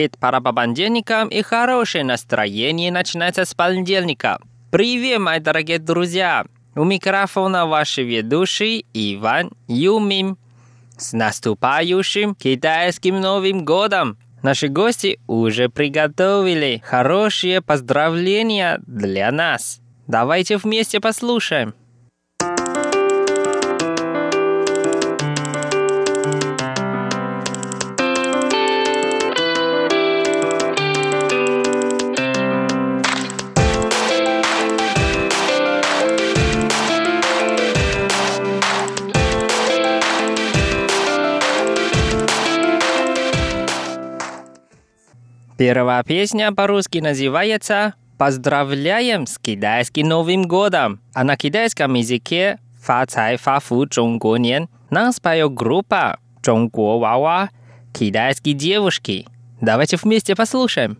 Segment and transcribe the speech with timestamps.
[0.00, 4.40] Хит пора по понедельникам и хорошее настроение начинается с понедельника.
[4.70, 6.46] Привет, мои дорогие друзья!
[6.74, 10.38] У микрофона ваши ведущий Иван Юмим.
[10.96, 14.16] С наступающим китайским Новым годом!
[14.42, 19.82] Наши гости уже приготовили хорошие поздравления для нас.
[20.06, 21.74] Давайте вместе послушаем.
[45.60, 53.60] ，Первая песня по-русски называется «Поздравляем с китайским Новым годом», а на китайском языке «Фа цай фа
[53.60, 57.50] фу Чжонгуо Нен» нам споет группа «Чжонгуо Вава»
[57.92, 59.26] китайские девушки.
[59.60, 60.96] Давайте вместе послушаем.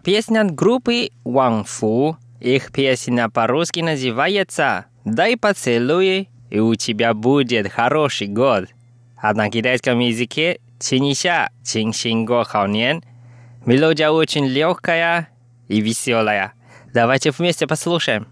[0.00, 2.16] Песня группы Wang Fu.
[2.40, 8.66] Их песня по-русски называется «Дай поцелуй, и у тебя будет хороший год».
[9.16, 13.02] А на китайском языке «Чинися, чин син го хао nian».
[13.66, 15.28] Мелодия очень легкая
[15.68, 16.54] и веселая.
[16.94, 18.26] Давайте вместе послушаем.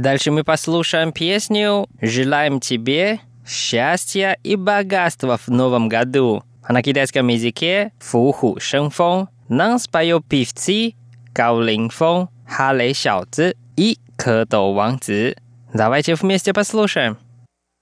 [0.00, 6.42] Дальше мы послушаем песню «Желаем тебе счастья и богатства в новом году».
[6.62, 10.94] А на китайском языке «Фуху Шэнфон» нам споет певцы
[11.34, 15.36] Као Линфон, Ха Лэй Шао Цзи и Кэ Доу Ван Цзи.
[15.74, 17.18] Давайте вместе послушаем.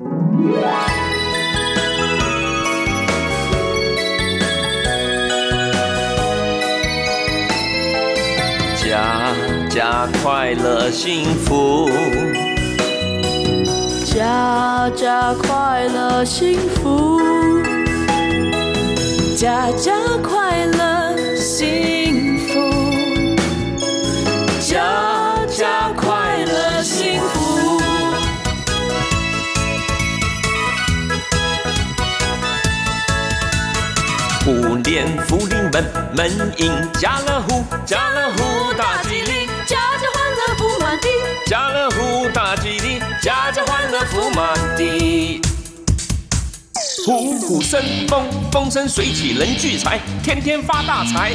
[0.01, 1.08] Yeah.
[9.79, 11.89] 家快乐幸福，
[14.05, 17.21] 家家快乐幸福，
[19.37, 22.59] 家家快乐幸福，
[24.59, 27.79] 家家快乐幸福。
[34.45, 35.85] 虎年福临门，
[36.17, 39.18] 门迎家乐福，家乐福大吉利。
[41.49, 45.41] 家乐福大吉利，家家欢乐福满地。
[47.07, 51.33] 虎虎生风，风生水起人聚财，天天发大财。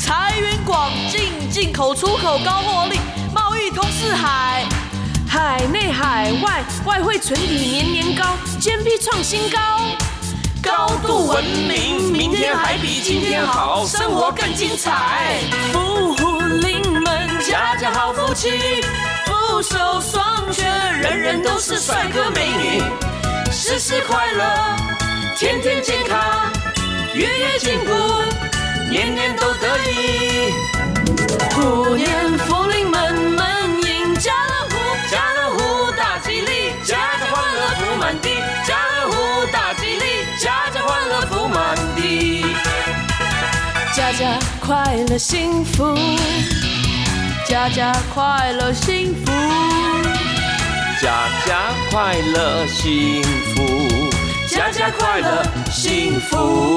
[0.00, 2.98] 财源广进，进口出口高获利，
[3.34, 4.64] 贸易通四海，
[5.28, 8.24] 海内海外外汇存底年年高
[8.58, 9.58] ，GDP 创新高，
[10.62, 15.42] 高度文明，明天还比今天好，生活更精彩。
[15.70, 18.80] 富虎临门，家家好福气。
[19.58, 22.80] 福寿双全，人人都是帅哥美女，
[23.50, 24.44] 事事快乐，
[25.36, 26.16] 天天健康，
[27.12, 27.92] 月月进步，
[28.88, 30.52] 年年都得意。
[31.50, 34.76] 虎年福临门，门迎家乐福，
[35.10, 42.44] 家乐福大吉利，家家欢乐福满地，家乐福大吉利，家家欢乐福满地，
[43.92, 45.98] 家家快乐幸福。
[47.48, 49.32] 家家快乐幸福。
[51.00, 53.64] 家家快乐幸福。
[54.46, 56.76] 家家快乐幸福。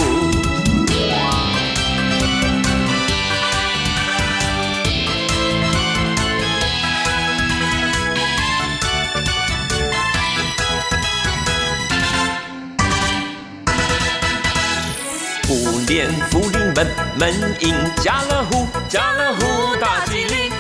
[15.44, 15.82] 福
[16.30, 16.88] 福临门
[17.20, 20.51] 门迎家乐福家乐福大吉利。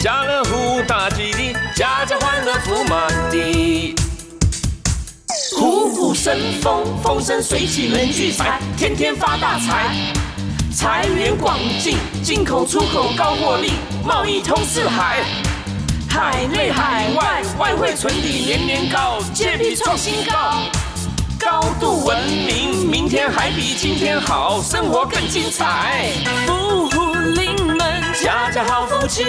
[0.00, 3.94] 家乐福大吉利，家家欢乐福满地。
[5.56, 9.94] 虎虎生风，风生水起人聚财，天天发大财。
[10.74, 13.72] 财源广进，进口出口高获利，
[14.04, 15.22] 贸易通四海。
[16.08, 20.62] 海内海外外汇存底年年高，借币创新高，
[21.38, 26.10] 高度文明，明天还比今天好，生活更精彩。
[26.46, 26.52] 富
[26.90, 27.01] 户临门，
[28.22, 29.24] 家家好福气，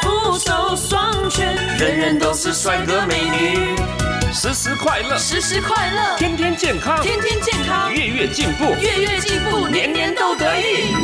[0.00, 3.76] 福寿双全，人人都是帅哥美女，
[4.32, 10.94] 时时快乐，时时快乐，天天健康，天天健康，月月进步，月月进步，年年都得意。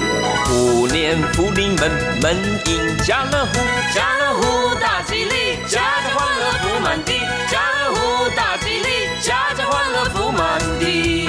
[0.46, 1.90] 虎年福临门，
[2.22, 2.34] 门
[2.64, 3.60] 迎家乐福，
[3.94, 8.88] 家乐福大吉利，家家欢乐福满地，家乐福大吉利，
[9.20, 11.28] 家家欢乐福满地。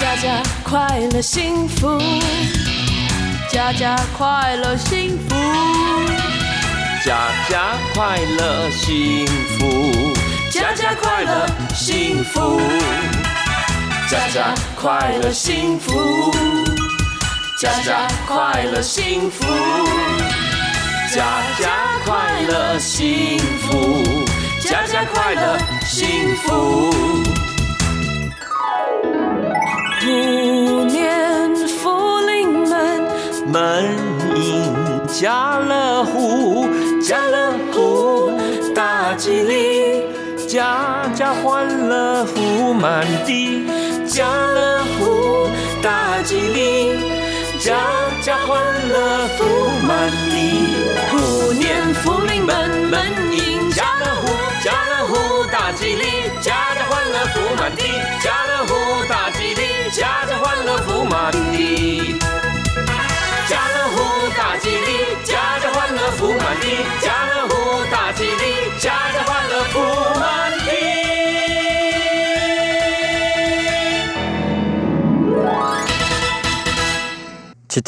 [0.00, 1.98] 家家快乐幸福，
[3.50, 5.34] 家家快乐幸福，
[7.04, 10.14] 家家快乐幸福，
[10.52, 12.60] 家家快乐幸福，
[14.08, 16.30] 家家快乐幸福，
[17.58, 19.44] 家家快乐幸福，
[21.12, 24.24] 家家快乐幸福，
[24.62, 26.94] 家家快乐幸福。
[33.52, 33.84] 门
[34.36, 36.68] 迎家乐福，
[37.02, 38.30] 家乐福
[38.72, 40.04] 大吉利，
[40.46, 43.66] 家家欢乐福满地，
[44.06, 45.48] 家乐福
[45.82, 46.96] 大吉利，
[47.58, 47.74] 家
[48.22, 49.44] 家欢乐福
[49.84, 50.29] 满地。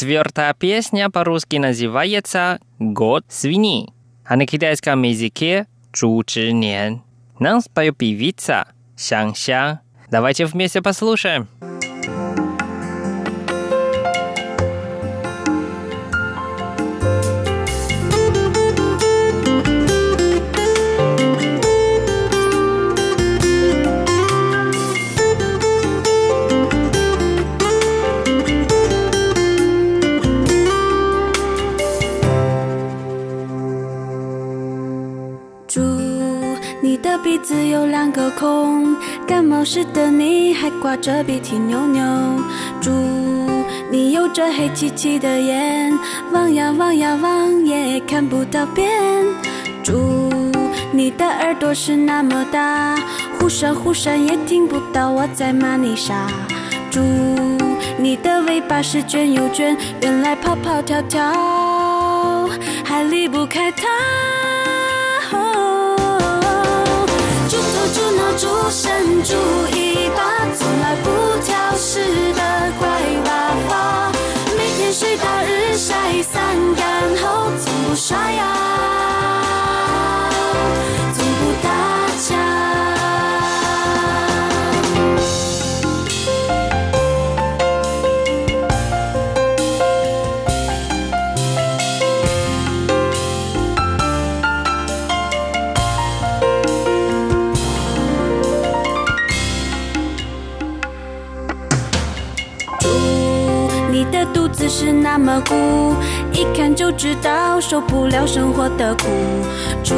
[0.03, 3.93] Четвертая песня по-русски называется «Год свиньи»,
[4.25, 6.99] а на китайском языке «Чу Nian».
[7.39, 8.67] Нам споет певица
[8.97, 9.77] Xiang.
[10.11, 11.47] Давайте вместе послушаем.
[38.13, 38.95] 个空，
[39.27, 42.03] 感冒时的你还挂着鼻涕牛牛。
[42.79, 42.91] 猪
[43.89, 45.91] 你有着黑漆漆的眼，
[46.31, 48.87] 望呀望呀望也看不到边。
[49.83, 49.93] 猪
[50.91, 52.95] 你的耳朵是那么大，
[53.39, 56.27] 忽闪忽闪也听不到我在骂你傻。
[56.91, 57.01] 猪
[57.97, 62.47] 你的尾巴是卷又卷，原来跑跑跳跳
[62.85, 63.87] 还离不开它。
[68.33, 69.35] 头猪脑猪身猪
[69.73, 70.23] 尾巴，
[70.55, 71.09] 从来不
[71.43, 71.99] 挑食
[72.33, 72.41] 的
[72.79, 72.87] 乖
[73.25, 73.29] 娃
[73.69, 74.11] 娃，
[74.57, 78.43] 每天睡到日晒三竿后，从不刷牙，
[81.13, 81.69] 从不打
[82.27, 82.92] 架。
[105.33, 105.95] 么鼓，
[106.31, 109.05] 一看就知道受不了生活的苦。
[109.83, 109.95] 猪，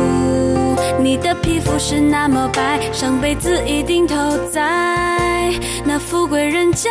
[0.97, 4.15] 你的皮肤是那么白，上辈子一定投
[4.49, 5.51] 在
[5.83, 6.89] 那富贵人家。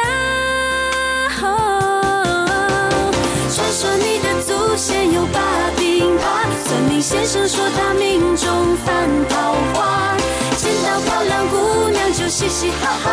[3.51, 5.41] 传说你的祖先有把
[5.79, 6.21] 柄耙，
[6.67, 10.15] 算命先生说他命中犯桃花，
[10.57, 13.11] 见到漂亮姑娘就嘻嘻哈哈，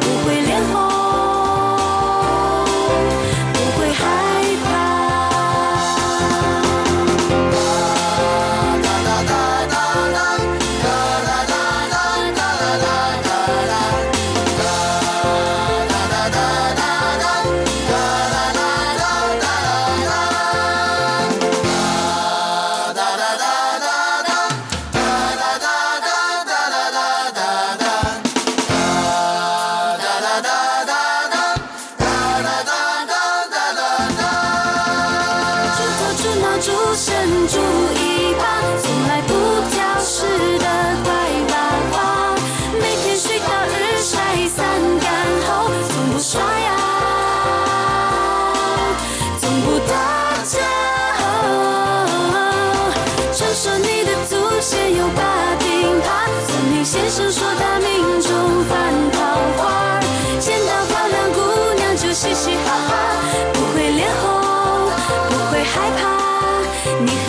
[0.00, 0.82] 不会脸红，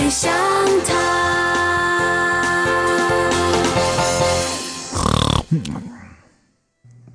[0.06, 0.32] 你像
[0.86, 0.94] 他。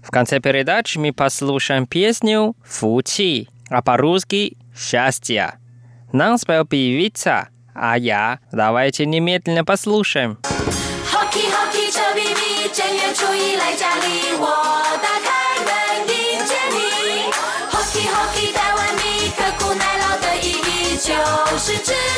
[0.02, 5.54] В конце передачи мы послушаем песню «Фучи», а по-русски «Счастье».
[6.12, 8.40] Нам спел певица, а я.
[8.50, 10.38] Давайте немедленно послушаем.
[21.62, 22.09] Hockey。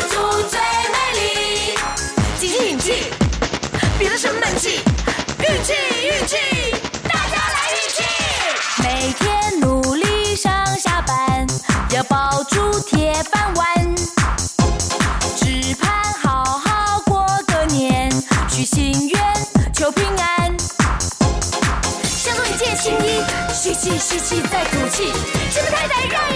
[23.83, 25.13] 气吸气再吐气，
[25.51, 26.32] 是不是太太让